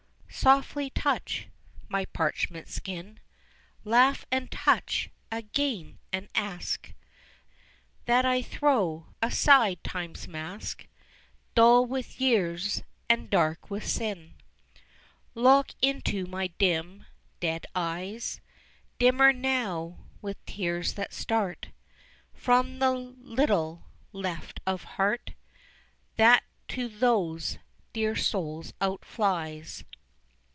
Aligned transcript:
Softly 0.33 0.89
touch 0.89 1.49
my 1.87 2.03
parchment 2.05 2.67
skin, 2.67 3.19
Laugh 3.83 4.25
and 4.31 4.49
touch 4.49 5.11
again 5.31 5.99
and 6.11 6.29
ask 6.33 6.93
That 8.05 8.25
I 8.25 8.41
throw 8.41 9.07
aside 9.21 9.83
time's 9.83 10.27
mask, 10.27 10.87
Dull 11.53 11.85
with 11.85 12.19
years 12.19 12.81
and 13.07 13.29
dark 13.29 13.69
with 13.69 13.85
sin. 13.87 14.33
Look 15.35 15.75
into 15.79 16.25
my 16.25 16.47
dim, 16.57 17.05
dead 17.39 17.67
eyes, 17.75 18.41
Dimmer 18.97 19.31
now 19.33 19.99
with 20.23 20.43
tears 20.47 20.93
that 20.95 21.13
start 21.13 21.69
From 22.33 22.79
the 22.79 22.91
little 22.93 23.85
left 24.11 24.59
of 24.65 24.85
heart 24.95 25.33
That 26.17 26.43
to 26.69 26.87
those 26.87 27.59
dear 27.93 28.15
souls 28.15 28.73
outflies. 28.81 29.83